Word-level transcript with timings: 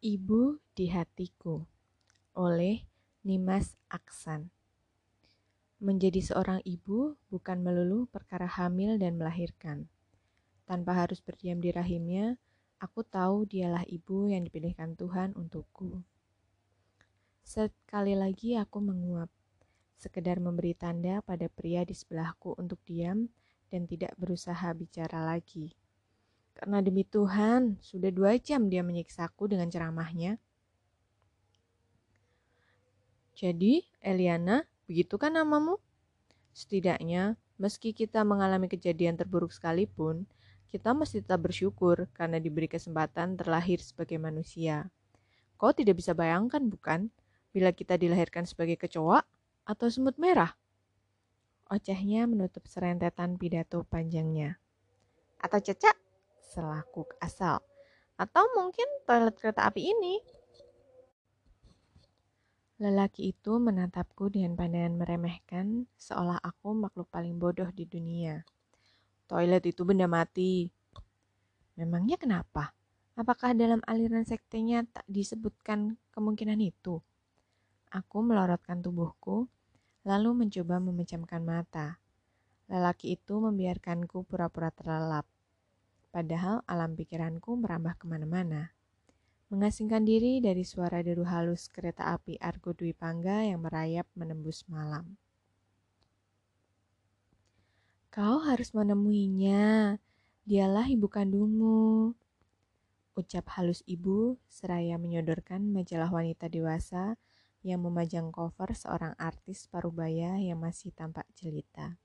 Ibu 0.00 0.56
di 0.72 0.88
Hatiku 0.88 1.60
oleh 2.32 2.88
Nimas 3.20 3.76
Aksan 3.92 4.48
Menjadi 5.76 6.24
seorang 6.24 6.64
ibu 6.64 7.20
bukan 7.28 7.60
melulu 7.60 8.08
perkara 8.08 8.48
hamil 8.48 8.96
dan 8.96 9.20
melahirkan. 9.20 9.92
Tanpa 10.64 11.04
harus 11.04 11.20
berdiam 11.20 11.60
di 11.60 11.68
rahimnya, 11.68 12.40
aku 12.80 13.04
tahu 13.04 13.44
dialah 13.44 13.84
ibu 13.92 14.32
yang 14.32 14.40
dipilihkan 14.48 14.96
Tuhan 14.96 15.36
untukku. 15.36 16.00
Sekali 17.44 18.16
lagi 18.16 18.56
aku 18.56 18.80
menguap, 18.80 19.28
sekedar 20.00 20.40
memberi 20.40 20.72
tanda 20.72 21.20
pada 21.20 21.44
pria 21.52 21.84
di 21.84 21.92
sebelahku 21.92 22.56
untuk 22.56 22.80
diam 22.88 23.28
dan 23.68 23.84
tidak 23.84 24.16
berusaha 24.16 24.72
bicara 24.72 25.28
lagi. 25.28 25.76
Karena 26.56 26.78
demi 26.84 27.06
Tuhan, 27.06 27.80
sudah 27.80 28.10
dua 28.12 28.36
jam 28.40 28.68
dia 28.68 28.84
menyiksaku 28.84 29.50
dengan 29.50 29.68
ceramahnya. 29.68 30.36
Jadi, 33.36 33.84
Eliana, 34.04 34.68
begitu 34.84 35.16
kan 35.16 35.32
namamu? 35.32 35.80
Setidaknya, 36.52 37.40
meski 37.56 37.96
kita 37.96 38.20
mengalami 38.24 38.68
kejadian 38.68 39.16
terburuk 39.16 39.52
sekalipun, 39.52 40.28
kita 40.72 40.96
mesti 40.96 41.20
tetap 41.20 41.44
bersyukur 41.44 42.08
karena 42.16 42.40
diberi 42.40 42.70
kesempatan 42.70 43.36
terlahir 43.36 43.82
sebagai 43.84 44.16
manusia. 44.16 44.88
Kau 45.60 45.76
tidak 45.76 46.00
bisa 46.00 46.16
bayangkan, 46.16 46.64
bukan, 46.64 47.12
bila 47.52 47.68
kita 47.76 48.00
dilahirkan 48.00 48.48
sebagai 48.48 48.80
kecoa 48.80 49.20
atau 49.68 49.86
semut 49.92 50.16
merah? 50.16 50.56
Ocehnya 51.68 52.24
menutup 52.24 52.64
serentetan 52.64 53.36
pidato 53.36 53.84
panjangnya. 53.84 54.56
Atau 55.36 55.60
cecak? 55.60 55.99
Selaku 56.50 57.06
asal. 57.22 57.62
Atau 58.18 58.44
mungkin 58.58 58.84
toilet 59.06 59.38
kereta 59.38 59.70
api 59.70 59.80
ini. 59.94 60.18
Lelaki 62.80 63.30
itu 63.30 63.60
menatapku 63.60 64.32
dengan 64.32 64.56
pandangan 64.56 64.98
meremehkan, 64.98 65.84
seolah 66.00 66.40
aku 66.40 66.72
makhluk 66.72 67.12
paling 67.12 67.36
bodoh 67.36 67.68
di 67.70 67.84
dunia. 67.84 68.40
Toilet 69.28 69.68
itu 69.68 69.86
benda 69.86 70.08
mati. 70.10 70.66
Memangnya 71.78 72.16
kenapa? 72.18 72.72
Apakah 73.20 73.52
dalam 73.52 73.84
aliran 73.84 74.24
sektenya 74.24 74.82
tak 74.88 75.04
disebutkan 75.04 76.00
kemungkinan 76.10 76.56
itu? 76.56 77.04
Aku 77.92 78.24
melorotkan 78.24 78.80
tubuhku, 78.80 79.44
lalu 80.08 80.30
mencoba 80.32 80.80
memejamkan 80.80 81.44
mata. 81.44 82.00
Lelaki 82.70 83.12
itu 83.18 83.36
membiarkanku 83.44 84.24
pura-pura 84.24 84.72
terlelap. 84.72 85.28
Padahal 86.10 86.66
alam 86.66 86.98
pikiranku 86.98 87.54
merambah 87.54 87.94
ke 87.94 88.04
mana-mana. 88.10 88.74
Mengasingkan 89.50 90.02
diri 90.02 90.42
dari 90.42 90.66
suara 90.66 91.02
deru 91.06 91.22
halus 91.26 91.70
kereta 91.70 92.14
api 92.14 92.38
Argo 92.38 92.74
Dwi 92.74 92.90
Pangga 92.94 93.46
yang 93.46 93.62
merayap 93.62 94.10
menembus 94.18 94.66
malam. 94.66 95.18
Kau 98.10 98.42
harus 98.42 98.74
menemuinya. 98.74 99.94
Dialah 100.42 100.90
ibu 100.90 101.06
kandungmu. 101.06 102.10
Ucap 103.14 103.46
halus 103.54 103.86
ibu 103.86 104.34
seraya 104.50 104.98
menyodorkan 104.98 105.62
majalah 105.70 106.10
wanita 106.10 106.50
dewasa 106.50 107.14
yang 107.62 107.86
memajang 107.86 108.34
cover 108.34 108.74
seorang 108.74 109.14
artis 109.14 109.70
parubaya 109.70 110.42
yang 110.42 110.58
masih 110.58 110.90
tampak 110.90 111.26
jelita. 111.38 112.02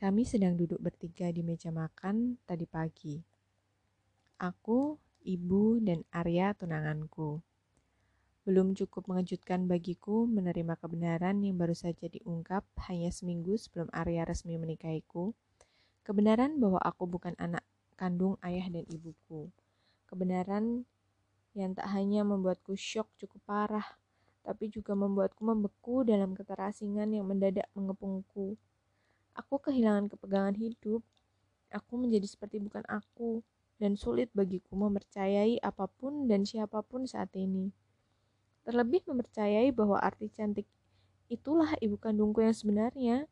Kami 0.00 0.24
sedang 0.24 0.56
duduk 0.56 0.80
bertiga 0.80 1.28
di 1.28 1.44
meja 1.44 1.68
makan 1.68 2.40
tadi 2.48 2.64
pagi. 2.64 3.20
Aku, 4.40 4.96
ibu, 5.28 5.76
dan 5.76 6.08
Arya 6.08 6.56
tunanganku. 6.56 7.44
Belum 8.48 8.72
cukup 8.72 9.12
mengejutkan 9.12 9.68
bagiku 9.68 10.24
menerima 10.24 10.80
kebenaran 10.80 11.44
yang 11.44 11.60
baru 11.60 11.76
saja 11.76 12.08
diungkap 12.08 12.64
hanya 12.88 13.12
seminggu 13.12 13.60
sebelum 13.60 13.92
Arya 13.92 14.24
resmi 14.24 14.56
menikahiku. 14.56 15.36
Kebenaran 16.00 16.56
bahwa 16.56 16.80
aku 16.80 17.04
bukan 17.04 17.36
anak 17.36 17.60
kandung 18.00 18.40
ayah 18.40 18.72
dan 18.72 18.88
ibuku. 18.88 19.52
Kebenaran 20.08 20.88
yang 21.52 21.76
tak 21.76 21.92
hanya 21.92 22.24
membuatku 22.24 22.72
syok 22.72 23.12
cukup 23.20 23.44
parah, 23.44 24.00
tapi 24.48 24.72
juga 24.72 24.96
membuatku 24.96 25.44
membeku 25.44 26.08
dalam 26.08 26.32
keterasingan 26.32 27.12
yang 27.12 27.28
mendadak 27.28 27.68
mengepungku. 27.76 28.56
Aku 29.40 29.56
kehilangan 29.56 30.12
kepegangan 30.12 30.52
hidup. 30.60 31.00
Aku 31.72 31.96
menjadi 31.96 32.28
seperti 32.28 32.60
bukan 32.60 32.84
aku, 32.84 33.40
dan 33.80 33.96
sulit 33.96 34.28
bagiku 34.36 34.76
mempercayai 34.76 35.56
apa 35.64 35.88
pun 35.88 36.28
dan 36.28 36.44
siapa 36.44 36.84
pun 36.84 37.08
saat 37.08 37.32
ini. 37.32 37.72
Terlebih 38.68 39.08
mempercayai 39.08 39.72
bahwa 39.72 39.96
arti 39.96 40.28
cantik 40.28 40.68
itulah 41.32 41.72
ibu 41.80 41.96
kandungku 41.96 42.44
yang 42.44 42.52
sebenarnya. 42.52 43.24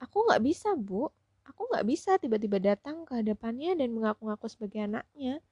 Aku 0.00 0.24
gak 0.24 0.40
bisa, 0.40 0.72
Bu. 0.72 1.12
Aku 1.44 1.68
gak 1.68 1.84
bisa 1.84 2.16
tiba-tiba 2.16 2.56
datang 2.56 3.04
ke 3.04 3.20
hadapannya 3.20 3.76
dan 3.76 3.92
mengaku-ngaku 3.92 4.48
sebagai 4.48 4.80
anaknya. 4.80 5.44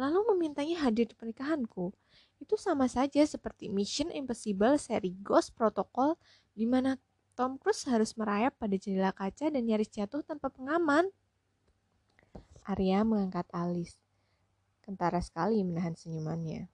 Lalu 0.00 0.32
memintanya 0.32 0.80
hadir 0.88 1.12
di 1.12 1.14
pernikahanku. 1.18 1.92
Itu 2.40 2.56
sama 2.56 2.88
saja 2.88 3.20
seperti 3.28 3.68
Mission 3.68 4.08
Impossible 4.08 4.80
seri 4.80 5.12
Ghost 5.20 5.52
Protocol 5.52 6.16
di 6.56 6.64
mana 6.64 6.96
Tom 7.38 7.56
Cruise 7.56 7.86
harus 7.88 8.12
merayap 8.18 8.56
pada 8.60 8.76
jendela 8.76 9.14
kaca 9.14 9.48
dan 9.48 9.62
nyaris 9.64 9.90
jatuh 9.90 10.20
tanpa 10.22 10.50
pengaman. 10.52 11.08
Arya 12.66 13.02
mengangkat 13.02 13.48
alis. 13.50 13.96
Kentara 14.84 15.22
sekali 15.22 15.62
menahan 15.62 15.96
senyumannya. 15.96 16.68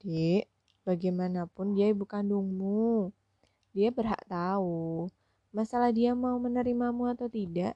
Dik, 0.00 0.44
bagaimanapun 0.84 1.76
dia 1.76 1.92
ibu 1.92 2.08
kandungmu. 2.08 3.12
Dia 3.76 3.94
berhak 3.94 4.20
tahu. 4.26 5.06
Masalah 5.50 5.90
dia 5.90 6.14
mau 6.14 6.38
menerimamu 6.38 7.10
atau 7.10 7.26
tidak, 7.26 7.74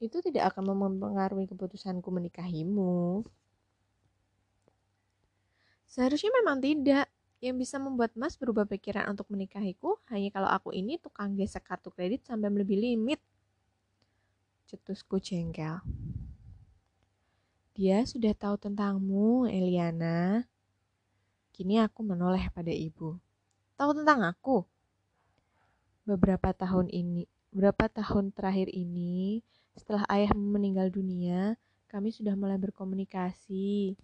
itu 0.00 0.22
tidak 0.24 0.54
akan 0.54 0.72
mempengaruhi 0.72 1.44
keputusanku 1.50 2.08
menikahimu. 2.08 3.26
Seharusnya 5.90 6.30
memang 6.40 6.62
tidak. 6.62 7.10
Yang 7.40 7.56
bisa 7.64 7.76
membuat 7.80 8.12
Mas 8.20 8.36
berubah 8.36 8.68
pikiran 8.68 9.08
untuk 9.08 9.28
menikahiku 9.32 9.96
hanya 10.12 10.28
kalau 10.28 10.48
aku 10.52 10.76
ini 10.76 11.00
tukang 11.00 11.32
gesek 11.34 11.64
kartu 11.64 11.88
kredit 11.88 12.28
sampai 12.28 12.52
melebihi 12.52 12.92
limit. 12.92 13.20
Cetusku 14.68 15.16
jengkel. 15.18 15.80
Dia 17.72 18.04
sudah 18.04 18.36
tahu 18.36 18.60
tentangmu, 18.60 19.48
Eliana. 19.48 20.44
Kini 21.56 21.80
aku 21.80 22.04
menoleh 22.04 22.52
pada 22.52 22.68
ibu. 22.68 23.16
Tahu 23.80 23.90
tentang 23.96 24.20
aku? 24.20 24.68
Beberapa 26.04 26.52
tahun 26.52 26.92
ini, 26.92 27.24
beberapa 27.48 27.88
tahun 27.88 28.36
terakhir 28.36 28.68
ini, 28.68 29.40
setelah 29.72 30.04
ayahmu 30.12 30.60
meninggal 30.60 30.92
dunia, 30.92 31.56
kami 31.88 32.12
sudah 32.12 32.36
mulai 32.36 32.60
berkomunikasi. 32.60 33.96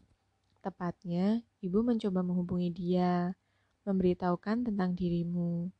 Tepatnya, 0.66 1.46
ibu 1.62 1.78
mencoba 1.78 2.26
menghubungi 2.26 2.74
dia, 2.74 3.38
memberitahukan 3.86 4.66
tentang 4.66 4.98
dirimu. 4.98 5.70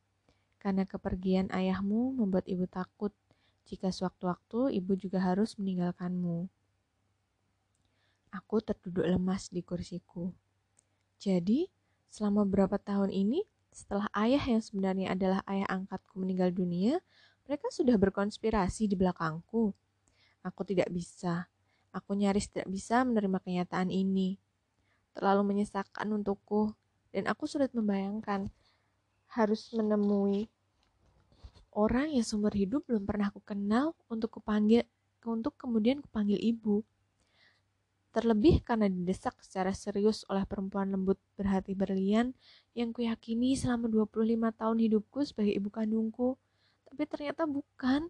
Karena 0.63 0.87
kepergian 0.87 1.51
ayahmu 1.51 2.15
membuat 2.15 2.47
ibu 2.47 2.63
takut 2.71 3.11
jika 3.67 3.91
sewaktu-waktu 3.91 4.79
ibu 4.79 4.95
juga 4.95 5.19
harus 5.19 5.59
meninggalkanmu. 5.59 6.47
Aku 8.31 8.63
terduduk 8.63 9.03
lemas 9.03 9.51
di 9.51 9.59
kursiku. 9.59 10.31
Jadi, 11.19 11.67
selama 12.07 12.47
beberapa 12.47 12.79
tahun 12.79 13.11
ini, 13.11 13.43
setelah 13.75 14.07
ayah 14.15 14.39
yang 14.39 14.63
sebenarnya 14.63 15.11
adalah 15.11 15.43
ayah 15.51 15.67
angkatku 15.67 16.15
meninggal 16.15 16.55
dunia, 16.55 17.03
mereka 17.43 17.67
sudah 17.75 17.99
berkonspirasi 17.99 18.87
di 18.87 18.95
belakangku. 18.95 19.75
Aku 20.47 20.61
tidak 20.63 20.87
bisa. 20.95 21.51
Aku 21.91 22.15
nyaris 22.15 22.47
tidak 22.47 22.71
bisa 22.71 23.03
menerima 23.03 23.43
kenyataan 23.43 23.91
ini 23.91 24.39
terlalu 25.17 25.57
menyesakan 25.57 26.21
untukku 26.21 26.77
dan 27.09 27.25
aku 27.25 27.49
sulit 27.49 27.73
membayangkan 27.73 28.53
harus 29.33 29.73
menemui 29.73 30.45
orang 31.73 32.13
yang 32.13 32.21
sumber 32.21 32.53
hidup 32.53 32.85
belum 32.85 33.09
pernah 33.09 33.33
aku 33.33 33.41
kenal 33.41 33.97
untuk 34.13 34.37
kupanggil 34.37 34.85
untuk 35.25 35.57
kemudian 35.59 35.99
kupanggil 35.99 36.37
ibu. 36.37 36.85
Terlebih 38.15 38.65
karena 38.65 38.87
didesak 38.89 39.35
secara 39.43 39.75
serius 39.75 40.25
oleh 40.31 40.41
perempuan 40.47 40.89
lembut 40.89 41.19
berhati 41.37 41.77
berlian 41.77 42.33
yang 42.73 42.95
kuyakini 42.95 43.53
selama 43.53 43.91
25 43.91 44.57
tahun 44.57 44.77
hidupku 44.79 45.19
sebagai 45.27 45.53
ibu 45.53 45.69
kandungku. 45.69 46.39
Tapi 46.87 47.03
ternyata 47.05 47.43
bukan. 47.45 48.09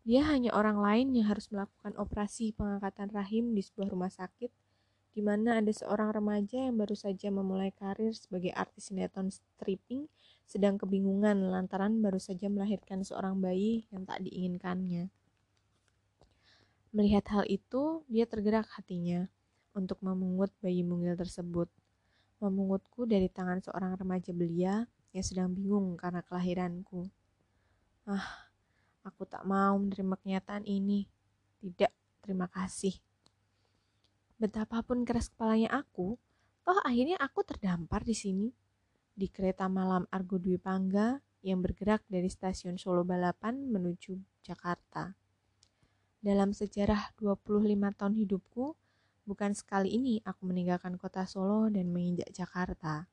Dia 0.00 0.24
hanya 0.32 0.56
orang 0.56 0.80
lain 0.80 1.12
yang 1.12 1.28
harus 1.28 1.52
melakukan 1.52 1.92
operasi 2.00 2.56
pengangkatan 2.56 3.12
rahim 3.12 3.52
di 3.52 3.60
sebuah 3.60 3.92
rumah 3.92 4.08
sakit 4.08 4.48
di 5.10 5.20
mana 5.20 5.58
ada 5.58 5.72
seorang 5.74 6.14
remaja 6.14 6.70
yang 6.70 6.78
baru 6.78 6.94
saja 6.94 7.28
memulai 7.34 7.74
karir 7.74 8.14
sebagai 8.14 8.54
artis 8.54 8.90
sinetron 8.90 9.30
stripping 9.30 10.06
sedang 10.46 10.78
kebingungan 10.78 11.50
lantaran 11.50 12.02
baru 12.02 12.18
saja 12.18 12.50
melahirkan 12.50 13.06
seorang 13.06 13.38
bayi 13.38 13.86
yang 13.94 14.02
tak 14.02 14.22
diinginkannya. 14.26 15.10
Melihat 16.90 17.22
hal 17.30 17.46
itu, 17.46 18.02
dia 18.10 18.26
tergerak 18.26 18.66
hatinya 18.74 19.30
untuk 19.78 20.02
memungut 20.02 20.50
bayi 20.58 20.82
mungil 20.82 21.14
tersebut. 21.14 21.70
Memungutku 22.42 23.06
dari 23.06 23.30
tangan 23.30 23.62
seorang 23.62 23.94
remaja 23.94 24.34
belia 24.34 24.90
yang 25.14 25.22
sedang 25.22 25.54
bingung 25.54 25.94
karena 25.94 26.18
kelahiranku. 26.26 27.06
Ah, 28.10 28.50
aku 29.06 29.22
tak 29.22 29.46
mau 29.46 29.78
menerima 29.78 30.18
kenyataan 30.18 30.66
ini. 30.66 31.06
Tidak, 31.62 31.92
terima 32.26 32.50
kasih. 32.50 33.09
Betapapun 34.40 35.04
keras 35.04 35.28
kepalanya 35.28 35.84
aku, 35.84 36.16
toh 36.64 36.80
akhirnya 36.80 37.20
aku 37.20 37.44
terdampar 37.44 38.08
di 38.08 38.16
sini. 38.16 38.48
Di 39.12 39.28
kereta 39.28 39.68
malam 39.68 40.08
Argo 40.08 40.40
Dwi 40.40 40.56
Pangga 40.56 41.20
yang 41.44 41.60
bergerak 41.60 42.00
dari 42.08 42.32
stasiun 42.32 42.80
Solo 42.80 43.04
Balapan 43.04 43.68
menuju 43.68 44.16
Jakarta. 44.40 45.12
Dalam 46.24 46.56
sejarah 46.56 47.12
25 47.20 47.68
tahun 48.00 48.14
hidupku, 48.16 48.72
bukan 49.28 49.52
sekali 49.52 49.92
ini 50.00 50.24
aku 50.24 50.48
meninggalkan 50.48 50.96
kota 50.96 51.28
Solo 51.28 51.68
dan 51.68 51.92
menginjak 51.92 52.32
Jakarta. 52.32 53.12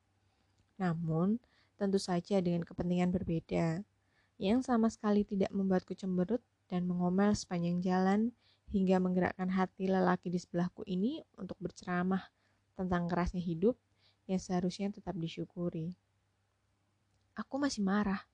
Namun, 0.80 1.36
tentu 1.76 2.00
saja 2.00 2.40
dengan 2.40 2.64
kepentingan 2.64 3.12
berbeda, 3.12 3.84
yang 4.40 4.64
sama 4.64 4.88
sekali 4.88 5.28
tidak 5.28 5.52
membuatku 5.52 5.92
cemberut 5.92 6.40
dan 6.72 6.88
mengomel 6.88 7.36
sepanjang 7.36 7.84
jalan 7.84 8.32
hingga 8.68 9.00
menggerakkan 9.00 9.48
hati 9.48 9.88
lelaki 9.88 10.28
di 10.28 10.36
sebelahku 10.36 10.84
ini 10.84 11.24
untuk 11.40 11.56
berceramah 11.60 12.28
tentang 12.76 13.08
kerasnya 13.08 13.40
hidup 13.40 13.74
yang 14.28 14.38
seharusnya 14.38 14.92
tetap 14.92 15.16
disyukuri. 15.16 15.96
Aku 17.38 17.56
masih 17.56 17.80
marah. 17.80 18.28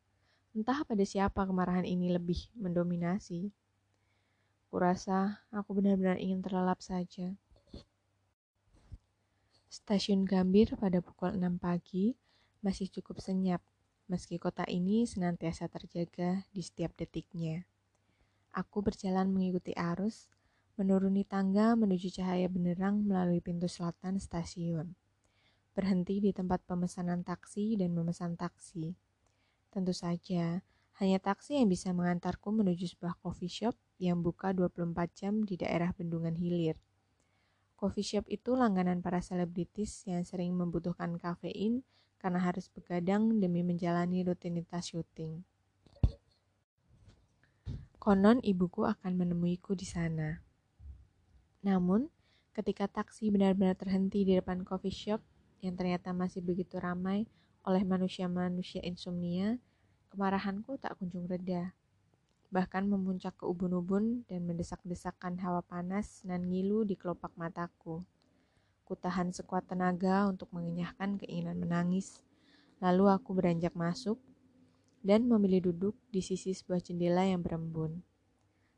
Entah 0.55 0.83
pada 0.87 1.03
siapa 1.03 1.43
kemarahan 1.47 1.87
ini 1.87 2.11
lebih 2.11 2.51
mendominasi. 2.55 3.51
Kurasa 4.71 5.45
aku 5.55 5.79
benar-benar 5.79 6.19
ingin 6.19 6.43
terlelap 6.43 6.83
saja. 6.83 7.35
Stasiun 9.71 10.23
Gambir 10.23 10.79
pada 10.79 11.03
pukul 11.03 11.35
6 11.35 11.59
pagi 11.59 12.15
masih 12.63 12.87
cukup 12.95 13.19
senyap, 13.19 13.59
meski 14.07 14.39
kota 14.39 14.63
ini 14.71 15.03
senantiasa 15.03 15.67
terjaga 15.67 16.47
di 16.55 16.63
setiap 16.63 16.95
detiknya. 16.95 17.67
Aku 18.55 18.87
berjalan 18.87 19.35
mengikuti 19.35 19.75
arus, 19.75 20.31
menuruni 20.79 21.27
tangga 21.27 21.75
menuju 21.75 22.23
cahaya 22.23 22.47
benderang 22.47 23.03
melalui 23.03 23.43
pintu 23.43 23.67
selatan 23.67 24.23
stasiun. 24.23 24.95
Berhenti 25.75 26.23
di 26.23 26.31
tempat 26.31 26.63
pemesanan 26.63 27.27
taksi 27.27 27.75
dan 27.75 27.91
memesan 27.99 28.39
taksi. 28.39 28.95
Tentu 29.75 29.91
saja, 29.91 30.63
hanya 31.03 31.19
taksi 31.19 31.59
yang 31.59 31.67
bisa 31.67 31.91
mengantarku 31.91 32.55
menuju 32.55 32.95
sebuah 32.95 33.19
coffee 33.19 33.51
shop 33.51 33.75
yang 33.99 34.23
buka 34.23 34.55
24 34.55 34.95
jam 35.19 35.43
di 35.43 35.59
daerah 35.59 35.91
Bendungan 35.91 36.39
Hilir. 36.39 36.79
Coffee 37.75 38.07
shop 38.07 38.31
itu 38.31 38.55
langganan 38.55 39.03
para 39.03 39.19
selebritis 39.19 40.07
yang 40.07 40.23
sering 40.23 40.55
membutuhkan 40.55 41.19
kafein 41.19 41.83
karena 42.23 42.39
harus 42.39 42.71
begadang 42.71 43.43
demi 43.43 43.67
menjalani 43.67 44.23
rutinitas 44.23 44.95
syuting. 44.95 45.43
Konon 48.05 48.37
ibuku 48.45 48.85
akan 48.85 49.17
menemuiku 49.17 49.73
di 49.73 49.89
sana. 49.89 50.45
Namun, 51.65 52.13
ketika 52.53 52.85
taksi 52.85 53.33
benar-benar 53.33 53.81
terhenti 53.81 54.29
di 54.29 54.37
depan 54.37 54.61
coffee 54.61 54.93
shop 54.93 55.25
yang 55.65 55.73
ternyata 55.73 56.13
masih 56.13 56.45
begitu 56.45 56.77
ramai 56.77 57.25
oleh 57.65 57.81
manusia-manusia 57.81 58.85
insomnia, 58.85 59.57
kemarahanku 60.13 60.77
tak 60.77 61.01
kunjung 61.01 61.25
reda 61.25 61.73
bahkan 62.53 62.85
memuncak 62.85 63.41
ke 63.41 63.49
ubun-ubun 63.49 64.29
dan 64.29 64.45
mendesak-desakkan 64.45 65.41
hawa 65.41 65.65
panas 65.65 66.21
nan 66.29 66.45
ngilu 66.53 66.85
di 66.85 67.01
kelopak 67.01 67.33
mataku. 67.41 68.05
Kutahan 68.85 69.33
sekuat 69.33 69.65
tenaga 69.65 70.29
untuk 70.29 70.53
mengenyahkan 70.53 71.17
keinginan 71.25 71.57
menangis. 71.57 72.21
Lalu 72.85 73.09
aku 73.09 73.33
beranjak 73.33 73.73
masuk 73.73 74.21
dan 75.05 75.29
memilih 75.29 75.71
duduk 75.71 75.95
di 76.09 76.25
sisi 76.25 76.57
sebuah 76.57 76.81
jendela 76.81 77.29
yang 77.29 77.45
berembun. 77.45 78.01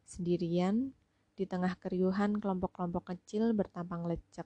Sendirian, 0.03 0.91
di 1.39 1.47
tengah 1.47 1.79
keriuhan 1.79 2.43
kelompok-kelompok 2.43 3.15
kecil 3.15 3.55
bertampang 3.55 4.03
lecek. 4.11 4.45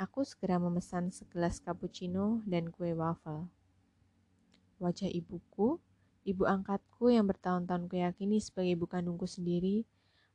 Aku 0.00 0.24
segera 0.24 0.56
memesan 0.56 1.12
segelas 1.12 1.60
cappuccino 1.60 2.40
dan 2.48 2.72
kue 2.72 2.96
waffle. 2.96 3.52
Wajah 4.80 5.10
ibuku 5.10 5.76
Ibu 6.28 6.44
angkatku 6.44 7.08
yang 7.08 7.24
bertahun-tahun 7.24 7.88
kuyakini 7.88 8.36
sebagai 8.36 8.76
ibu 8.76 8.84
kandungku 8.84 9.24
sendiri 9.24 9.88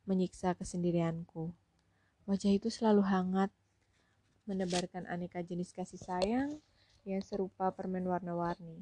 menyiksa 0.09 0.57
kesendirianku. 0.57 1.53
Wajah 2.25 2.49
itu 2.49 2.73
selalu 2.73 3.05
hangat, 3.05 3.53
menebarkan 4.49 5.05
aneka 5.05 5.45
jenis 5.45 5.69
kasih 5.69 6.01
sayang 6.01 6.57
yang 7.05 7.21
serupa 7.21 7.69
permen 7.69 8.09
warna-warni. 8.09 8.81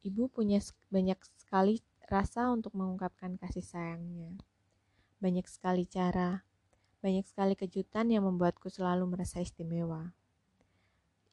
Ibu 0.00 0.32
punya 0.32 0.56
banyak 0.88 1.20
sekali 1.36 1.84
rasa 2.08 2.48
untuk 2.48 2.72
mengungkapkan 2.72 3.36
kasih 3.36 3.60
sayangnya. 3.60 4.40
Banyak 5.20 5.44
sekali 5.44 5.84
cara, 5.84 6.40
banyak 7.04 7.28
sekali 7.28 7.52
kejutan 7.52 8.08
yang 8.08 8.24
membuatku 8.24 8.72
selalu 8.72 9.04
merasa 9.12 9.44
istimewa. 9.44 10.16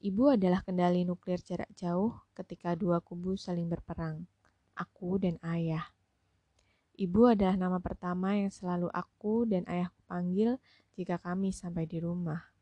Ibu 0.04 0.36
adalah 0.36 0.60
kendali 0.60 1.02
nuklir 1.08 1.40
jarak 1.40 1.72
jauh 1.74 2.12
ketika 2.36 2.76
dua 2.76 3.00
kubu 3.00 3.40
saling 3.40 3.72
berperang, 3.72 4.28
aku 4.76 5.16
dan 5.16 5.40
ayah. 5.42 5.88
Ibu 6.94 7.34
adalah 7.34 7.56
nama 7.56 7.80
pertama 7.80 8.36
yang 8.36 8.52
selalu 8.52 8.92
aku 8.92 9.48
dan 9.48 9.64
ayahku 9.64 9.98
panggil 10.04 10.60
jika 10.92 11.16
kami 11.16 11.56
sampai 11.56 11.88
di 11.88 12.04
rumah. 12.04 12.52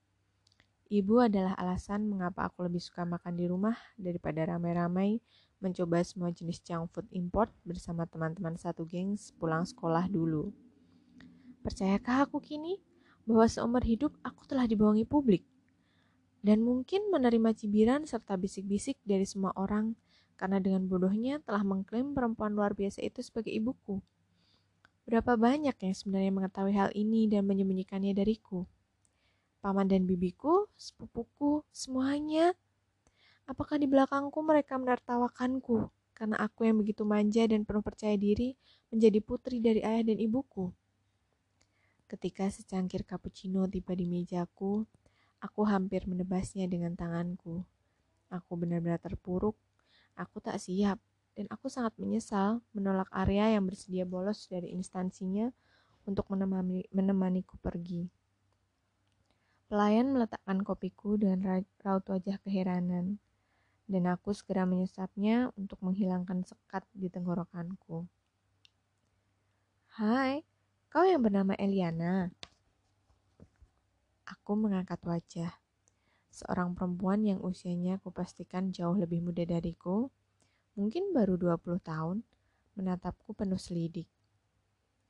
Ibu 0.87 1.26
adalah 1.26 1.59
alasan 1.59 2.06
mengapa 2.06 2.47
aku 2.47 2.70
lebih 2.70 2.79
suka 2.79 3.02
makan 3.02 3.35
di 3.35 3.50
rumah 3.50 3.75
daripada 3.99 4.47
ramai-ramai 4.47 5.19
mencoba 5.58 6.05
semua 6.05 6.32
jenis 6.32 6.61
junk 6.61 6.93
food 6.93 7.08
import 7.12 7.49
bersama 7.64 8.05
teman-teman 8.05 8.55
satu 8.56 8.85
geng 8.85 9.17
pulang 9.41 9.64
sekolah 9.64 10.06
dulu. 10.08 10.53
Percayakah 11.64 12.29
aku 12.29 12.38
kini 12.38 12.79
bahwa 13.26 13.49
seumur 13.50 13.82
hidup 13.82 14.14
aku 14.23 14.47
telah 14.47 14.69
dibohongi 14.69 15.03
publik? 15.03 15.43
dan 16.47 16.62
mungkin 16.62 17.11
menerima 17.11 17.58
cibiran 17.58 18.06
serta 18.06 18.38
bisik-bisik 18.38 19.03
dari 19.03 19.26
semua 19.26 19.50
orang 19.58 19.99
karena 20.38 20.62
dengan 20.62 20.87
bodohnya 20.87 21.43
telah 21.43 21.67
mengklaim 21.67 22.14
perempuan 22.14 22.55
luar 22.55 22.70
biasa 22.79 23.02
itu 23.02 23.19
sebagai 23.19 23.50
ibuku. 23.50 23.99
Berapa 25.11 25.35
banyak 25.35 25.75
yang 25.75 25.94
sebenarnya 25.94 26.31
mengetahui 26.31 26.75
hal 26.79 26.91
ini 26.94 27.26
dan 27.26 27.50
menyembunyikannya 27.50 28.14
dariku? 28.14 28.62
Paman 29.59 29.90
dan 29.90 30.07
bibiku, 30.07 30.71
sepupuku, 30.78 31.66
semuanya. 31.75 32.54
Apakah 33.47 33.79
di 33.79 33.87
belakangku 33.87 34.43
mereka 34.43 34.75
menertawakanku 34.76 35.91
karena 36.12 36.37
aku 36.43 36.67
yang 36.67 36.83
begitu 36.83 37.07
manja 37.07 37.47
dan 37.47 37.62
penuh 37.62 37.83
percaya 37.83 38.19
diri 38.19 38.59
menjadi 38.91 39.19
putri 39.23 39.62
dari 39.62 39.81
ayah 39.87 40.03
dan 40.03 40.19
ibuku? 40.19 40.75
Ketika 42.07 42.47
secangkir 42.50 43.03
cappuccino 43.07 43.67
tiba 43.67 43.95
di 43.95 44.07
mejaku, 44.07 44.87
Aku 45.45 45.69
hampir 45.69 46.09
menebasnya 46.09 46.65
dengan 46.65 46.97
tanganku. 46.97 47.61
Aku 48.33 48.57
benar-benar 48.57 48.97
terpuruk. 48.97 49.55
Aku 50.17 50.41
tak 50.41 50.57
siap, 50.57 50.97
dan 51.37 51.45
aku 51.53 51.69
sangat 51.69 51.93
menyesal 52.00 52.65
menolak 52.73 53.07
Arya 53.12 53.53
yang 53.53 53.69
bersedia 53.69 54.09
bolos 54.09 54.49
dari 54.49 54.73
instansinya 54.73 55.53
untuk 56.09 56.25
menemani, 56.33 56.88
menemaniku 56.88 57.61
pergi. 57.61 58.09
Pelayan 59.69 60.09
meletakkan 60.17 60.65
kopiku 60.65 61.21
dengan 61.21 61.45
raut 61.85 62.07
wajah 62.09 62.41
keheranan, 62.41 63.21
dan 63.87 64.11
aku 64.11 64.35
segera 64.35 64.66
menyesapnya 64.66 65.55
untuk 65.55 65.78
menghilangkan 65.83 66.43
sekat 66.43 66.83
di 66.90 67.07
tenggorokanku. 67.07 68.11
Hai, 69.97 70.43
kau 70.90 71.07
yang 71.07 71.23
bernama 71.23 71.55
Eliana. 71.55 72.35
Aku 74.26 74.59
mengangkat 74.59 74.99
wajah. 75.07 75.55
Seorang 76.35 76.76
perempuan 76.76 77.25
yang 77.25 77.40
usianya 77.40 77.97
kupastikan 78.02 78.75
jauh 78.75 78.93
lebih 78.93 79.25
muda 79.25 79.47
dariku, 79.47 80.12
mungkin 80.76 81.14
baru 81.16 81.40
20 81.40 81.81
tahun, 81.81 82.21
menatapku 82.76 83.33
penuh 83.33 83.57
selidik. 83.57 84.11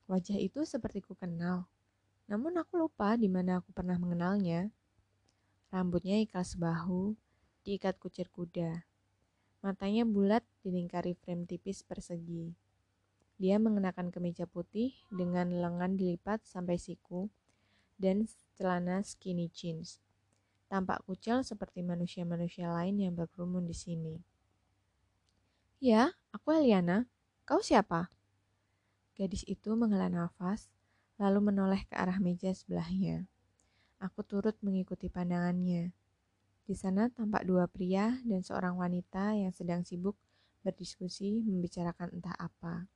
Wajah 0.07 0.39
itu 0.39 0.63
seperti 0.63 1.03
ku 1.03 1.19
kenal, 1.19 1.67
namun 2.31 2.55
aku 2.63 2.79
lupa 2.79 3.19
di 3.19 3.27
mana 3.27 3.59
aku 3.59 3.75
pernah 3.75 3.99
mengenalnya. 3.99 4.71
Rambutnya 5.75 6.23
ikal 6.23 6.47
sebahu, 6.47 7.19
diikat 7.67 7.99
kucir 7.99 8.31
kuda. 8.31 8.87
Matanya 9.59 10.07
bulat 10.07 10.47
dilingkari 10.63 11.19
frame 11.19 11.51
tipis 11.51 11.83
persegi. 11.83 12.55
Dia 13.43 13.59
mengenakan 13.59 14.15
kemeja 14.15 14.47
putih 14.47 14.95
dengan 15.11 15.51
lengan 15.51 15.99
dilipat 15.99 16.47
sampai 16.47 16.79
siku 16.79 17.27
dan 17.99 18.31
celana 18.55 19.03
skinny 19.03 19.51
jeans. 19.51 19.99
Tampak 20.71 21.03
kucel 21.11 21.43
seperti 21.43 21.83
manusia-manusia 21.83 22.71
lain 22.71 23.03
yang 23.03 23.19
berkerumun 23.19 23.67
di 23.67 23.75
sini. 23.75 24.15
Ya, 25.83 26.15
aku 26.31 26.55
Eliana. 26.55 27.11
Kau 27.43 27.59
siapa? 27.59 28.15
Gadis 29.19 29.43
itu 29.51 29.75
menghela 29.75 30.07
nafas, 30.07 30.71
lalu 31.19 31.51
menoleh 31.51 31.83
ke 31.87 31.99
arah 31.99 32.23
meja 32.23 32.55
sebelahnya. 32.55 33.27
Aku 33.99 34.23
turut 34.23 34.55
mengikuti 34.63 35.11
pandangannya. 35.11 35.91
Di 36.67 36.75
sana 36.75 37.07
tampak 37.07 37.47
dua 37.47 37.71
pria 37.71 38.19
dan 38.27 38.43
seorang 38.43 38.75
wanita 38.75 39.39
yang 39.39 39.55
sedang 39.55 39.87
sibuk 39.87 40.19
berdiskusi 40.67 41.47
membicarakan 41.47 42.19
entah 42.19 42.35
apa. 42.35 42.91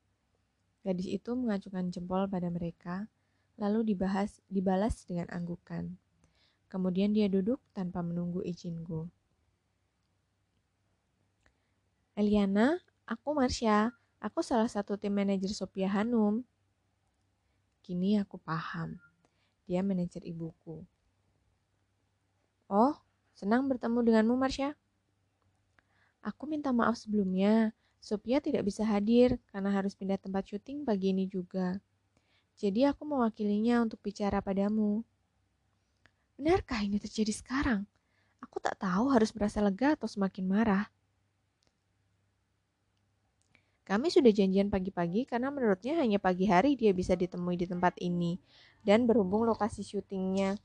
Gadis 0.82 1.06
itu 1.06 1.38
mengacungkan 1.38 1.86
jempol 1.94 2.26
pada 2.26 2.50
mereka, 2.50 3.06
lalu 3.54 3.94
dibahas 3.94 4.42
dibalas 4.50 5.06
dengan 5.06 5.30
anggukan. 5.30 5.94
Kemudian 6.66 7.14
dia 7.14 7.30
duduk 7.30 7.62
tanpa 7.70 8.02
menunggu 8.02 8.42
izinku. 8.42 9.06
Eliana, 12.18 12.82
aku 13.06 13.38
Marsha. 13.38 13.94
Aku 14.20 14.42
salah 14.42 14.68
satu 14.68 14.98
tim 14.98 15.14
manajer 15.14 15.48
Sophia 15.54 15.88
Hanum. 15.88 16.42
Kini 17.86 18.18
aku 18.18 18.36
paham. 18.36 18.98
Dia 19.64 19.80
manajer 19.80 20.20
ibuku. 20.26 20.84
Oh, 22.68 22.94
senang 23.34 23.66
bertemu 23.66 24.00
denganmu 24.04 24.34
Marsha. 24.36 24.74
Aku 26.20 26.44
minta 26.44 26.70
maaf 26.74 27.00
sebelumnya. 27.00 27.72
Sophia 28.00 28.40
tidak 28.40 28.64
bisa 28.64 28.84
hadir 28.84 29.36
karena 29.52 29.72
harus 29.72 29.92
pindah 29.92 30.16
tempat 30.16 30.48
syuting 30.48 30.88
pagi 30.88 31.12
ini 31.12 31.28
juga. 31.28 31.80
Jadi 32.60 32.84
aku 32.84 33.08
mewakilinya 33.08 33.80
untuk 33.84 34.00
bicara 34.00 34.40
padamu. 34.44 35.04
Benarkah 36.40 36.80
ini 36.80 36.96
terjadi 36.96 37.32
sekarang? 37.32 37.84
Aku 38.40 38.56
tak 38.60 38.80
tahu 38.80 39.12
harus 39.12 39.32
merasa 39.36 39.60
lega 39.60 39.96
atau 39.96 40.08
semakin 40.08 40.44
marah. 40.48 40.88
Kami 43.84 44.06
sudah 44.06 44.30
janjian 44.32 44.70
pagi-pagi 44.70 45.26
karena 45.26 45.50
menurutnya 45.50 45.98
hanya 45.98 46.22
pagi 46.22 46.46
hari 46.46 46.78
dia 46.78 46.94
bisa 46.94 47.18
ditemui 47.18 47.58
di 47.60 47.66
tempat 47.68 47.96
ini. 48.00 48.40
Dan 48.80 49.04
berhubung 49.04 49.44
lokasi 49.44 49.84
syutingnya 49.84 50.56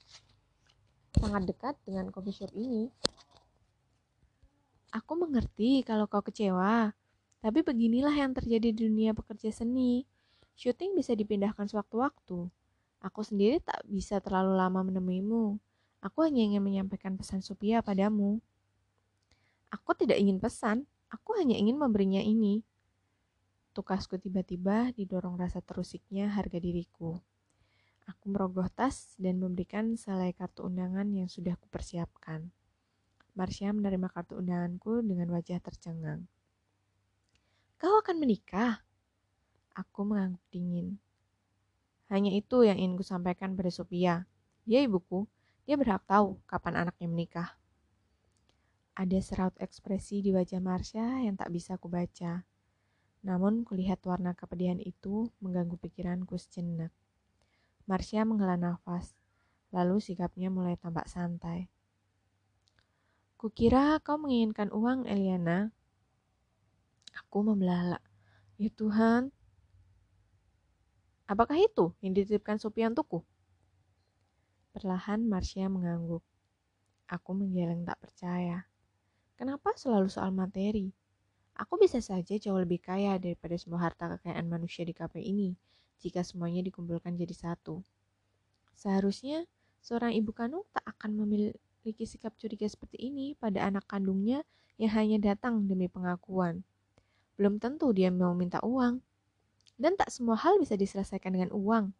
sangat 1.19 1.47
dekat 1.47 1.75
dengan 1.87 2.11
coffee 2.11 2.35
shop 2.35 2.51
ini. 2.53 2.91
Aku 4.95 5.19
mengerti 5.19 5.83
kalau 5.83 6.07
kau 6.07 6.23
kecewa, 6.23 6.95
tapi 7.43 7.59
beginilah 7.61 8.15
yang 8.15 8.31
terjadi 8.31 8.71
di 8.71 8.87
dunia 8.87 9.11
pekerja 9.11 9.51
seni. 9.51 10.07
Syuting 10.55 10.95
bisa 10.95 11.11
dipindahkan 11.11 11.67
sewaktu-waktu. 11.67 12.47
Aku 13.03 13.21
sendiri 13.21 13.59
tak 13.59 13.83
bisa 13.85 14.23
terlalu 14.23 14.55
lama 14.55 14.81
menemuimu. 14.87 15.59
Aku 15.99 16.23
hanya 16.23 16.41
ingin 16.41 16.63
menyampaikan 16.63 17.19
pesan 17.19 17.43
Sophia 17.43 17.83
padamu. 17.83 18.39
Aku 19.67 19.91
tidak 19.93 20.15
ingin 20.15 20.39
pesan, 20.39 20.87
aku 21.11 21.35
hanya 21.35 21.59
ingin 21.59 21.75
memberinya 21.75 22.23
ini. 22.23 22.63
Tukasku 23.75 24.15
tiba-tiba 24.15 24.95
didorong 24.95 25.35
rasa 25.35 25.59
terusiknya 25.59 26.31
harga 26.31 26.55
diriku. 26.55 27.19
Aku 28.05 28.29
merogoh 28.29 28.69
tas 28.69 29.17
dan 29.17 29.41
memberikan 29.41 29.97
selai 29.97 30.29
kartu 30.37 30.69
undangan 30.69 31.09
yang 31.09 31.25
sudah 31.25 31.57
kupersiapkan. 31.57 32.53
Marsha 33.33 33.73
menerima 33.73 34.07
kartu 34.13 34.37
undanganku 34.37 35.01
dengan 35.01 35.33
wajah 35.33 35.57
tercengang. 35.57 36.29
Kau 37.81 37.97
akan 37.99 38.21
menikah? 38.21 38.85
Aku 39.75 40.05
mengangguk 40.05 40.45
dingin. 40.53 41.01
Hanya 42.07 42.31
itu 42.31 42.61
yang 42.61 42.77
ingin 42.77 42.95
kusampaikan 42.95 43.57
pada 43.57 43.73
Sophia. 43.73 44.29
Dia 44.63 44.85
ibuku, 44.85 45.25
dia 45.65 45.75
berhak 45.75 46.05
tahu 46.05 46.37
kapan 46.45 46.85
anaknya 46.85 47.09
menikah. 47.09 47.49
Ada 48.95 49.19
seraut 49.19 49.57
ekspresi 49.59 50.23
di 50.23 50.31
wajah 50.31 50.61
Marsha 50.63 51.25
yang 51.25 51.35
tak 51.35 51.51
bisa 51.51 51.75
kubaca. 51.75 52.47
Namun 53.25 53.65
kulihat 53.65 53.99
warna 54.07 54.31
kepedihan 54.37 54.79
itu 54.79 55.33
mengganggu 55.41 55.75
pikiranku 55.81 56.37
sejenak. 56.39 56.93
Marsha 57.85 58.25
menghela 58.25 58.57
nafas, 58.57 59.13
lalu 59.69 60.01
sikapnya 60.01 60.49
mulai 60.49 60.73
tampak 60.73 61.05
santai. 61.05 61.69
Kukira 63.37 64.01
kau 64.01 64.17
menginginkan 64.17 64.73
uang, 64.73 65.05
Eliana. 65.05 65.69
Aku 67.13 67.45
membelalak. 67.45 68.01
Ya 68.57 68.73
Tuhan. 68.73 69.29
Apakah 71.29 71.61
itu 71.61 71.93
yang 72.01 72.17
dititipkan 72.17 72.57
Sophia 72.57 72.89
untukku? 72.89 73.21
Perlahan 74.73 75.21
Marsha 75.29 75.69
mengangguk. 75.69 76.25
Aku 77.05 77.37
menggeleng 77.37 77.85
tak 77.85 78.01
percaya. 78.01 78.65
Kenapa 79.37 79.77
selalu 79.77 80.09
soal 80.09 80.33
materi? 80.33 80.89
Aku 81.53 81.77
bisa 81.77 82.01
saja 82.01 82.33
jauh 82.33 82.57
lebih 82.57 82.81
kaya 82.81 83.21
daripada 83.21 83.53
semua 83.61 83.85
harta 83.85 84.17
kekayaan 84.17 84.49
manusia 84.49 84.81
di 84.81 84.91
kafe 84.97 85.21
ini 85.21 85.53
jika 86.01 86.23
semuanya 86.23 86.63
dikumpulkan 86.65 87.15
jadi 87.15 87.35
satu. 87.35 87.83
Seharusnya 88.75 89.47
seorang 89.79 90.15
ibu 90.15 90.35
kandung 90.35 90.63
tak 90.75 90.83
akan 90.85 91.25
memiliki 91.25 92.05
sikap 92.07 92.35
curiga 92.35 92.67
seperti 92.67 92.97
ini 92.99 93.35
pada 93.37 93.63
anak 93.67 93.87
kandungnya 93.87 94.43
yang 94.75 94.91
hanya 94.95 95.33
datang 95.33 95.67
demi 95.67 95.87
pengakuan. 95.87 96.65
Belum 97.39 97.59
tentu 97.59 97.91
dia 97.95 98.11
mau 98.11 98.35
minta 98.35 98.59
uang. 98.63 98.99
Dan 99.75 99.99
tak 99.99 100.07
semua 100.07 100.39
hal 100.39 100.55
bisa 100.59 100.79
diselesaikan 100.79 101.35
dengan 101.35 101.51
uang. 101.51 101.91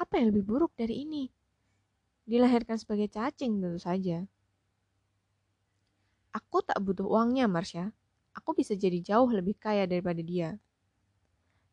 Apa 0.00 0.16
yang 0.16 0.32
lebih 0.32 0.48
buruk 0.48 0.72
dari 0.76 1.04
ini? 1.04 1.28
Dilahirkan 2.24 2.80
sebagai 2.80 3.12
cacing 3.12 3.60
tentu 3.60 3.80
saja. 3.80 4.24
Aku 6.32 6.64
tak 6.64 6.80
butuh 6.80 7.04
uangnya, 7.04 7.44
Marsha 7.48 7.92
aku 8.38 8.54
bisa 8.54 8.78
jadi 8.78 9.02
jauh 9.02 9.26
lebih 9.34 9.58
kaya 9.58 9.90
daripada 9.90 10.22
dia. 10.22 10.54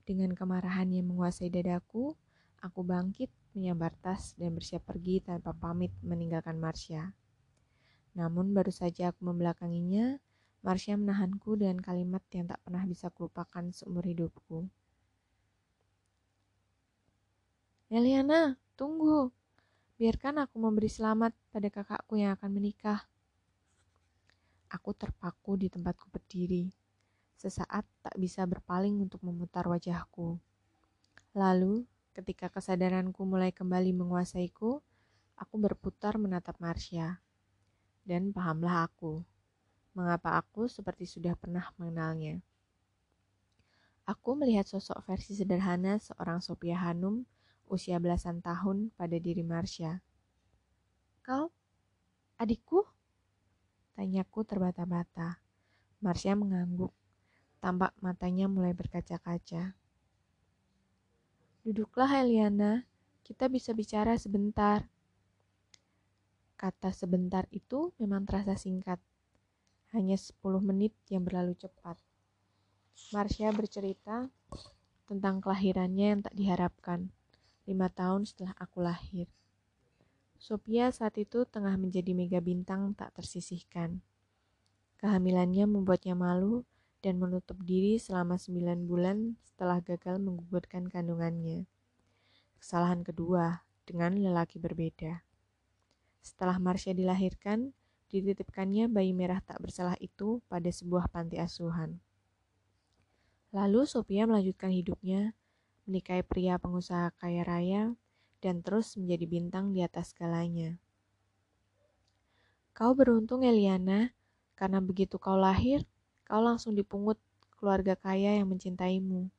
Dengan 0.06 0.38
kemarahan 0.38 0.94
yang 0.94 1.10
menguasai 1.10 1.50
dadaku, 1.50 2.14
aku 2.62 2.80
bangkit, 2.86 3.34
menyambar 3.58 3.98
tas, 3.98 4.38
dan 4.38 4.54
bersiap 4.54 4.86
pergi 4.86 5.26
tanpa 5.26 5.58
pamit 5.58 5.90
meninggalkan 6.06 6.62
Marsha. 6.62 7.10
Namun 8.14 8.54
baru 8.54 8.70
saja 8.70 9.10
aku 9.10 9.26
membelakanginya, 9.26 10.22
Marsha 10.62 10.94
menahanku 10.94 11.58
dengan 11.58 11.82
kalimat 11.82 12.22
yang 12.30 12.46
tak 12.46 12.62
pernah 12.62 12.86
bisa 12.86 13.10
kulupakan 13.10 13.74
seumur 13.74 14.06
hidupku. 14.06 14.70
Eliana, 17.90 18.62
tunggu. 18.78 19.34
Biarkan 19.98 20.46
aku 20.46 20.62
memberi 20.62 20.90
selamat 20.90 21.34
pada 21.50 21.70
kakakku 21.74 22.18
yang 22.18 22.38
akan 22.38 22.50
menikah. 22.54 23.10
Aku 24.70 24.94
terpaku 24.94 25.58
di 25.58 25.70
tempatku 25.70 26.14
berdiri. 26.14 26.85
Sesaat 27.36 27.84
tak 28.02 28.16
bisa 28.16 28.48
berpaling 28.48 28.96
untuk 29.04 29.20
memutar 29.22 29.68
wajahku. 29.68 30.40
Lalu, 31.36 31.84
ketika 32.16 32.48
kesadaranku 32.48 33.22
mulai 33.28 33.52
kembali 33.52 33.92
menguasaiku, 33.92 34.80
aku 35.36 35.56
berputar 35.60 36.16
menatap 36.16 36.56
Marsha. 36.64 37.20
Dan 38.08 38.32
pahamlah 38.32 38.88
aku, 38.88 39.20
mengapa 39.92 40.40
aku 40.40 40.72
seperti 40.72 41.04
sudah 41.04 41.36
pernah 41.36 41.68
mengenalnya. 41.76 42.40
Aku 44.06 44.38
melihat 44.38 44.70
sosok 44.70 45.02
versi 45.04 45.34
sederhana 45.34 45.98
seorang 45.98 46.38
Sophia 46.38 46.78
Hanum 46.78 47.26
usia 47.66 47.98
belasan 47.98 48.40
tahun 48.40 48.94
pada 48.94 49.18
diri 49.18 49.42
Marsha. 49.42 50.00
Kau, 51.26 51.50
adikku? 52.38 52.86
Tanyaku 53.98 54.40
terbata-bata. 54.46 55.42
Marsha 56.06 56.38
mengangguk. 56.38 56.94
Tampak 57.66 57.98
matanya 57.98 58.46
mulai 58.46 58.78
berkaca-kaca. 58.78 59.74
Duduklah 61.66 62.22
Eliana, 62.22 62.86
kita 63.26 63.50
bisa 63.50 63.74
bicara 63.74 64.22
sebentar. 64.22 64.86
Kata 66.62 66.94
sebentar 66.94 67.50
itu 67.50 67.90
memang 67.98 68.30
terasa 68.30 68.54
singkat. 68.54 69.02
Hanya 69.98 70.14
10 70.14 70.38
menit 70.62 70.94
yang 71.10 71.26
berlalu 71.26 71.58
cepat. 71.58 71.98
Marsha 73.10 73.50
bercerita 73.50 74.30
tentang 75.10 75.42
kelahirannya 75.42 76.06
yang 76.14 76.22
tak 76.22 76.38
diharapkan, 76.38 77.10
lima 77.66 77.90
tahun 77.90 78.30
setelah 78.30 78.54
aku 78.62 78.86
lahir. 78.86 79.26
Sophia 80.38 80.94
saat 80.94 81.18
itu 81.18 81.50
tengah 81.50 81.74
menjadi 81.82 82.14
mega 82.14 82.38
bintang 82.46 82.94
tak 82.94 83.10
tersisihkan. 83.18 84.06
Kehamilannya 85.02 85.66
membuatnya 85.66 86.14
malu 86.14 86.62
dan 87.06 87.22
menutup 87.22 87.62
diri 87.62 88.02
selama 88.02 88.34
sembilan 88.34 88.90
bulan 88.90 89.38
setelah 89.46 89.78
gagal 89.78 90.18
menggugurkan 90.18 90.90
kandungannya. 90.90 91.70
Kesalahan 92.58 93.06
kedua 93.06 93.62
dengan 93.86 94.18
lelaki 94.18 94.58
berbeda. 94.58 95.22
Setelah 96.26 96.58
Marsha 96.58 96.98
dilahirkan, 96.98 97.78
dititipkannya 98.10 98.90
bayi 98.90 99.14
merah 99.14 99.38
tak 99.38 99.62
bersalah 99.62 99.94
itu 100.02 100.42
pada 100.50 100.66
sebuah 100.66 101.06
panti 101.14 101.38
asuhan. 101.38 102.02
Lalu 103.54 103.86
Sophia 103.86 104.26
melanjutkan 104.26 104.74
hidupnya, 104.74 105.38
menikahi 105.86 106.26
pria 106.26 106.58
pengusaha 106.58 107.14
kaya 107.22 107.46
raya 107.46 107.94
dan 108.42 108.66
terus 108.66 108.98
menjadi 108.98 109.30
bintang 109.30 109.78
di 109.78 109.86
atas 109.86 110.10
segalanya. 110.10 110.82
Kau 112.74 112.98
beruntung 112.98 113.46
Eliana, 113.46 114.10
karena 114.58 114.82
begitu 114.82 115.22
kau 115.22 115.38
lahir, 115.38 115.86
kau 116.26 116.42
langsung 116.42 116.74
dipungut 116.74 117.22
keluarga 117.56 117.94
kaya 117.94 118.36
yang 118.38 118.50
mencintaimu. 118.50 119.30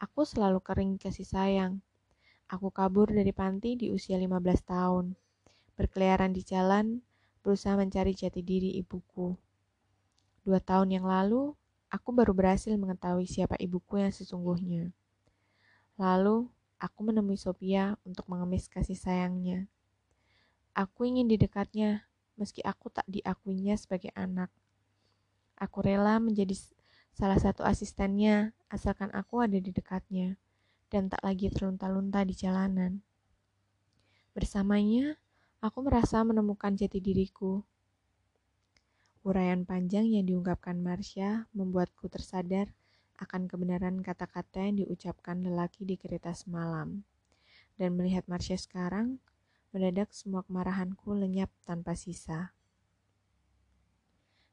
Aku 0.00 0.26
selalu 0.26 0.58
kering 0.64 0.96
kasih 0.96 1.28
sayang. 1.28 1.84
Aku 2.48 2.68
kabur 2.68 3.08
dari 3.08 3.32
panti 3.32 3.76
di 3.76 3.88
usia 3.88 4.20
15 4.20 4.36
tahun. 4.64 5.16
Berkeliaran 5.76 6.32
di 6.32 6.44
jalan, 6.44 7.00
berusaha 7.44 7.76
mencari 7.76 8.16
jati 8.16 8.40
diri 8.40 8.76
ibuku. 8.80 9.36
Dua 10.44 10.60
tahun 10.60 10.96
yang 10.96 11.06
lalu, 11.08 11.56
aku 11.88 12.12
baru 12.12 12.36
berhasil 12.36 12.72
mengetahui 12.76 13.24
siapa 13.24 13.56
ibuku 13.56 14.00
yang 14.00 14.12
sesungguhnya. 14.12 14.92
Lalu, 15.96 16.48
aku 16.76 17.00
menemui 17.00 17.40
Sophia 17.40 17.96
untuk 18.04 18.28
mengemis 18.28 18.68
kasih 18.68 18.98
sayangnya. 18.98 19.68
Aku 20.74 21.06
ingin 21.06 21.30
di 21.30 21.38
dekatnya, 21.38 22.04
meski 22.34 22.60
aku 22.60 22.90
tak 22.90 23.06
diakuinya 23.06 23.78
sebagai 23.78 24.10
anak. 24.12 24.50
Aku 25.64 25.80
rela 25.80 26.20
menjadi 26.20 26.52
salah 27.16 27.40
satu 27.40 27.64
asistennya, 27.64 28.52
asalkan 28.68 29.08
aku 29.16 29.40
ada 29.40 29.56
di 29.56 29.72
dekatnya 29.72 30.36
dan 30.92 31.08
tak 31.08 31.24
lagi 31.24 31.48
terlunta-lunta 31.48 32.20
di 32.20 32.36
jalanan. 32.36 33.00
Bersamanya, 34.36 35.16
aku 35.64 35.80
merasa 35.88 36.20
menemukan 36.20 36.76
jati 36.76 37.00
diriku. 37.00 37.64
Uraian 39.24 39.64
panjang 39.64 40.04
yang 40.04 40.28
diungkapkan 40.28 40.76
Marsha 40.76 41.48
membuatku 41.56 42.12
tersadar 42.12 42.68
akan 43.16 43.48
kebenaran 43.48 44.04
kata-kata 44.04 44.68
yang 44.68 44.84
diucapkan 44.84 45.40
lelaki 45.40 45.88
di 45.88 45.96
kereta 45.96 46.36
semalam. 46.36 47.08
Dan 47.80 47.96
melihat 47.96 48.28
Marsha 48.28 48.60
sekarang, 48.60 49.16
mendadak 49.72 50.12
semua 50.12 50.44
kemarahanku 50.44 51.16
lenyap 51.16 51.48
tanpa 51.64 51.96
sisa. 51.96 52.52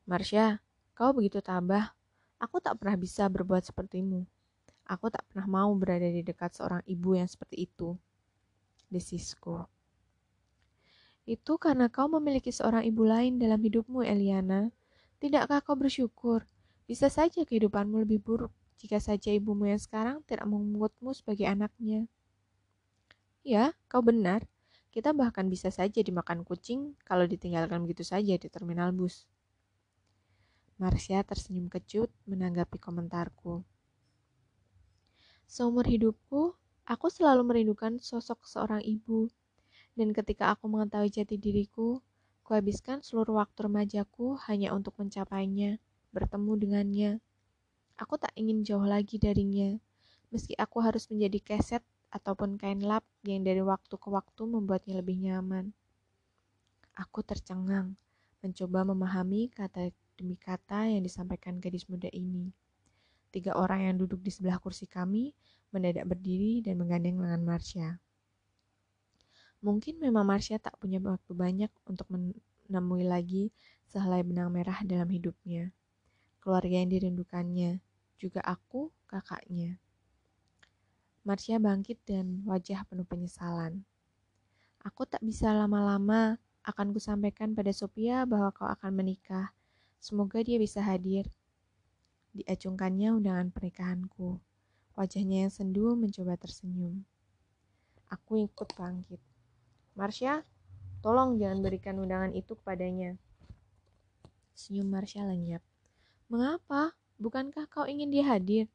Marsha, 0.08 0.64
kau 0.96 1.12
begitu 1.16 1.40
tabah, 1.40 1.96
Aku 2.42 2.58
tak 2.58 2.82
pernah 2.82 2.98
bisa 2.98 3.30
berbuat 3.30 3.62
sepertimu. 3.70 4.26
Aku 4.90 5.14
tak 5.14 5.30
pernah 5.30 5.46
mau 5.46 5.70
berada 5.78 6.10
di 6.10 6.26
dekat 6.26 6.58
seorang 6.58 6.82
ibu 6.90 7.14
yang 7.14 7.30
seperti 7.30 7.70
itu. 7.70 7.94
Desisku. 8.90 9.62
Itu 11.30 11.62
karena 11.62 11.86
kau 11.94 12.10
memiliki 12.10 12.50
seorang 12.50 12.82
ibu 12.82 13.06
lain 13.06 13.38
dalam 13.38 13.62
hidupmu, 13.62 14.02
Eliana. 14.02 14.74
Tidakkah 15.22 15.62
kau 15.62 15.78
bersyukur? 15.78 16.50
Bisa 16.90 17.14
saja 17.14 17.46
kehidupanmu 17.46 18.02
lebih 18.02 18.26
buruk 18.26 18.50
jika 18.82 18.98
saja 18.98 19.30
ibumu 19.30 19.70
yang 19.70 19.78
sekarang 19.78 20.26
tidak 20.26 20.50
memungutmu 20.50 21.14
sebagai 21.14 21.46
anaknya. 21.46 22.10
Ya, 23.46 23.78
kau 23.86 24.02
benar. 24.02 24.50
Kita 24.90 25.14
bahkan 25.14 25.46
bisa 25.46 25.70
saja 25.70 26.02
dimakan 26.02 26.42
kucing 26.42 26.98
kalau 27.06 27.30
ditinggalkan 27.30 27.86
begitu 27.86 28.02
saja 28.02 28.34
di 28.34 28.50
terminal 28.50 28.90
bus. 28.90 29.30
Marsha 30.82 31.22
tersenyum 31.22 31.70
kecut 31.70 32.10
menanggapi 32.26 32.82
komentarku. 32.82 33.62
Seumur 35.46 35.86
hidupku, 35.86 36.58
aku 36.90 37.06
selalu 37.06 37.46
merindukan 37.46 38.02
sosok 38.02 38.50
seorang 38.50 38.82
ibu. 38.82 39.30
Dan 39.94 40.10
ketika 40.10 40.50
aku 40.50 40.66
mengetahui 40.66 41.14
jati 41.14 41.38
diriku, 41.38 42.02
kuhabiskan 42.42 43.06
seluruh 43.06 43.46
waktu 43.46 43.70
remajaku 43.70 44.42
hanya 44.50 44.74
untuk 44.74 44.98
mencapainya, 44.98 45.78
bertemu 46.10 46.52
dengannya. 46.58 47.12
Aku 48.02 48.18
tak 48.18 48.34
ingin 48.34 48.66
jauh 48.66 48.82
lagi 48.82 49.22
darinya, 49.22 49.78
meski 50.34 50.58
aku 50.58 50.82
harus 50.82 51.06
menjadi 51.14 51.46
keset 51.46 51.86
ataupun 52.10 52.58
kain 52.58 52.82
lap 52.82 53.06
yang 53.22 53.46
dari 53.46 53.62
waktu 53.62 54.02
ke 54.02 54.10
waktu 54.10 54.50
membuatnya 54.50 54.98
lebih 54.98 55.22
nyaman. 55.22 55.78
Aku 56.98 57.22
tercengang, 57.22 57.94
mencoba 58.42 58.82
memahami 58.82 59.54
kata 59.54 59.94
demi 60.22 60.38
kata 60.38 60.86
yang 60.86 61.02
disampaikan 61.02 61.58
gadis 61.58 61.90
muda 61.90 62.06
ini. 62.14 62.54
Tiga 63.34 63.58
orang 63.58 63.90
yang 63.90 63.96
duduk 63.98 64.22
di 64.22 64.30
sebelah 64.30 64.62
kursi 64.62 64.86
kami 64.86 65.34
mendadak 65.74 66.06
berdiri 66.06 66.62
dan 66.62 66.78
menggandeng 66.78 67.18
lengan 67.18 67.42
Marsha. 67.42 67.98
Mungkin 69.66 69.98
memang 69.98 70.22
Marsha 70.30 70.62
tak 70.62 70.78
punya 70.78 71.02
waktu 71.02 71.34
banyak 71.34 71.72
untuk 71.90 72.06
menemui 72.14 73.02
lagi 73.02 73.50
sehelai 73.90 74.22
benang 74.22 74.54
merah 74.54 74.78
dalam 74.86 75.10
hidupnya. 75.10 75.74
Keluarga 76.38 76.76
yang 76.86 76.90
dirindukannya, 76.94 77.82
juga 78.22 78.46
aku, 78.46 78.94
kakaknya. 79.10 79.82
Marsha 81.22 81.58
bangkit 81.62 82.02
dan 82.06 82.46
wajah 82.46 82.86
penuh 82.86 83.06
penyesalan. 83.06 83.86
Aku 84.82 85.06
tak 85.06 85.22
bisa 85.22 85.54
lama-lama, 85.54 86.42
akan 86.66 86.94
kusampaikan 86.94 87.54
pada 87.54 87.74
Sophia 87.74 88.26
bahwa 88.26 88.50
kau 88.54 88.70
akan 88.70 88.94
menikah 88.94 89.54
Semoga 90.02 90.42
dia 90.42 90.58
bisa 90.58 90.82
hadir. 90.82 91.30
Diacungkannya 92.34 93.22
undangan 93.22 93.54
pernikahanku. 93.54 94.42
Wajahnya 94.98 95.46
yang 95.46 95.54
sendu 95.54 95.94
mencoba 95.94 96.42
tersenyum. 96.42 97.06
Aku 98.10 98.42
ikut 98.42 98.74
bangkit. 98.74 99.22
Marsha, 99.94 100.42
tolong 101.06 101.38
jangan 101.38 101.62
berikan 101.62 102.02
undangan 102.02 102.34
itu 102.34 102.58
kepadanya. 102.58 103.22
Senyum 104.58 104.90
Marsha 104.90 105.22
lenyap. 105.22 105.62
Mengapa? 106.34 106.98
Bukankah 107.22 107.70
kau 107.70 107.86
ingin 107.86 108.10
dia 108.10 108.26
hadir? 108.26 108.66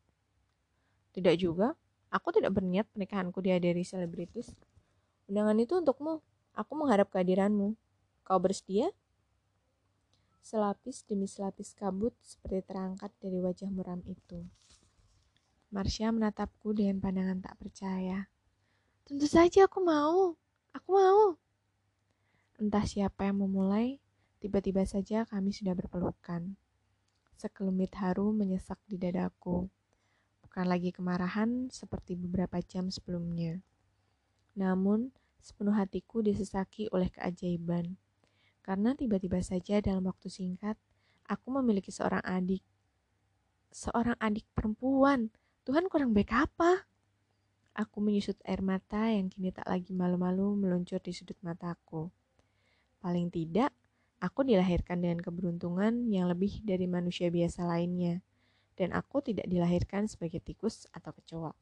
Tidak 1.11 1.35
juga. 1.43 1.75
Aku 2.07 2.31
tidak 2.31 2.55
berniat 2.55 2.87
pernikahanku 2.95 3.43
dihadiri 3.43 3.83
selebritis. 3.83 4.55
Undangan 5.27 5.59
itu 5.59 5.75
untukmu. 5.83 6.23
Aku 6.55 6.79
mengharap 6.79 7.11
kehadiranmu. 7.11 7.75
Kau 8.23 8.39
bersedia? 8.39 8.95
Selapis 10.43 11.05
demi 11.05 11.29
selapis 11.29 11.77
kabut 11.77 12.17
seperti 12.25 12.65
terangkat 12.67 13.13
dari 13.21 13.39
wajah 13.43 13.69
muram 13.69 14.01
itu. 14.07 14.47
Marsha 15.75 16.09
menatapku 16.09 16.73
dengan 16.73 17.03
pandangan 17.03 17.43
tak 17.43 17.59
percaya. 17.59 18.31
Tentu 19.05 19.29
saja 19.29 19.69
aku 19.69 19.83
mau. 19.83 20.39
Aku 20.73 20.89
mau. 20.95 21.37
Entah 22.57 22.87
siapa 22.89 23.29
yang 23.29 23.45
memulai, 23.45 24.01
tiba-tiba 24.41 24.87
saja 24.89 25.29
kami 25.29 25.53
sudah 25.53 25.77
berpelukan. 25.77 26.57
Sekelumit 27.37 27.93
haru 28.01 28.33
menyesak 28.33 28.81
di 28.89 28.97
dadaku. 28.97 29.69
Bukan 30.41 30.65
lagi 30.65 30.95
kemarahan 30.95 31.69
seperti 31.69 32.17
beberapa 32.17 32.57
jam 32.65 32.89
sebelumnya. 32.89 33.61
Namun, 34.57 35.13
sepenuh 35.45 35.77
hatiku 35.77 36.25
disesaki 36.25 36.89
oleh 36.89 37.13
keajaiban 37.13 38.01
karena 38.67 38.99
tiba-tiba 38.99 39.39
saja 39.47 39.79
dalam 39.79 40.11
waktu 40.11 40.27
singkat, 40.27 40.75
aku 41.31 41.55
memiliki 41.55 41.95
seorang 41.95 42.19
adik. 42.27 42.67
Seorang 43.71 44.19
adik 44.19 44.43
perempuan. 44.59 45.31
Tuhan 45.63 45.87
kurang 45.87 46.11
baik 46.11 46.35
apa? 46.35 46.91
Aku 47.79 48.03
menyusut 48.03 48.35
air 48.43 48.67
mata 48.67 49.07
yang 49.07 49.31
kini 49.31 49.55
tak 49.55 49.71
lagi 49.71 49.95
malu-malu 49.95 50.59
meluncur 50.59 50.99
di 50.99 51.15
sudut 51.15 51.39
mataku. 51.47 52.11
Paling 52.99 53.31
tidak, 53.31 53.71
aku 54.19 54.43
dilahirkan 54.43 54.99
dengan 54.99 55.23
keberuntungan 55.23 56.11
yang 56.11 56.27
lebih 56.27 56.59
dari 56.67 56.91
manusia 56.91 57.31
biasa 57.31 57.71
lainnya. 57.71 58.19
Dan 58.75 58.91
aku 58.99 59.23
tidak 59.23 59.47
dilahirkan 59.47 60.11
sebagai 60.11 60.43
tikus 60.43 60.91
atau 60.91 61.15
kecoa. 61.15 61.55